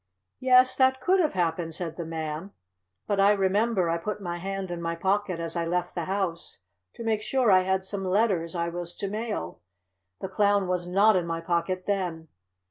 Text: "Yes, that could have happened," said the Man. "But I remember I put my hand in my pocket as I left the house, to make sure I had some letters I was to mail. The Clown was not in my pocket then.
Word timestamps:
"Yes, 0.39 0.75
that 0.77 0.99
could 0.99 1.19
have 1.19 1.33
happened," 1.33 1.75
said 1.75 1.95
the 1.95 2.07
Man. 2.07 2.53
"But 3.05 3.19
I 3.19 3.33
remember 3.33 3.87
I 3.87 3.99
put 3.99 4.19
my 4.19 4.39
hand 4.39 4.71
in 4.71 4.81
my 4.81 4.95
pocket 4.95 5.39
as 5.39 5.55
I 5.55 5.63
left 5.67 5.93
the 5.93 6.05
house, 6.05 6.61
to 6.95 7.03
make 7.03 7.21
sure 7.21 7.51
I 7.51 7.61
had 7.61 7.83
some 7.83 8.03
letters 8.03 8.55
I 8.55 8.67
was 8.69 8.95
to 8.95 9.07
mail. 9.07 9.61
The 10.19 10.27
Clown 10.27 10.67
was 10.67 10.87
not 10.89 11.15
in 11.15 11.27
my 11.27 11.39
pocket 11.39 11.83
then. 11.85 12.29